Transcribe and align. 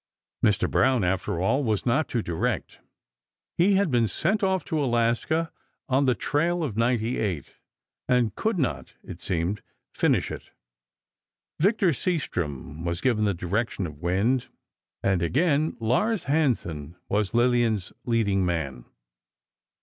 Mr. 0.43 0.67
Brown, 0.67 1.03
after 1.03 1.39
all, 1.39 1.63
was 1.63 1.85
not 1.85 2.07
to 2.09 2.23
direct. 2.23 2.79
He 3.55 3.75
had 3.75 3.91
been 3.91 4.07
sent 4.07 4.41
off 4.41 4.65
to 4.65 4.83
Alaska, 4.83 5.51
on 5.87 6.05
the 6.07 6.15
"Trail 6.15 6.63
of 6.63 6.75
'98," 6.75 7.59
and 8.09 8.33
could 8.33 8.57
not, 8.57 8.95
it 9.03 9.21
seemed, 9.21 9.61
finish 9.93 10.31
it. 10.31 10.49
Victor 11.59 11.89
Seastrom 11.93 12.83
was 12.83 12.99
given 12.99 13.25
the 13.25 13.35
direction 13.35 13.85
of 13.85 14.01
"Wind," 14.01 14.47
and 15.03 15.21
again 15.21 15.77
Lars 15.79 16.23
Hansen 16.23 16.95
was 17.07 17.35
Lillian's 17.35 17.93
leading 18.03 18.43
man. 18.43 18.85